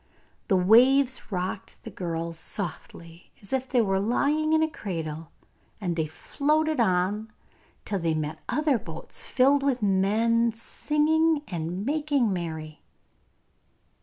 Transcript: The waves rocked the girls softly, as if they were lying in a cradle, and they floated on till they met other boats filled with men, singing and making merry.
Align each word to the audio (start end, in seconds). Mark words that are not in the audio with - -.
The 0.47 0.57
waves 0.57 1.31
rocked 1.31 1.83
the 1.83 1.91
girls 1.91 2.39
softly, 2.39 3.31
as 3.39 3.53
if 3.53 3.69
they 3.69 3.83
were 3.83 3.99
lying 3.99 4.51
in 4.51 4.63
a 4.63 4.67
cradle, 4.67 5.31
and 5.79 5.95
they 5.95 6.07
floated 6.07 6.79
on 6.79 7.31
till 7.85 7.99
they 7.99 8.15
met 8.15 8.39
other 8.49 8.79
boats 8.79 9.27
filled 9.27 9.61
with 9.61 9.83
men, 9.83 10.53
singing 10.53 11.43
and 11.47 11.85
making 11.85 12.33
merry. 12.33 12.81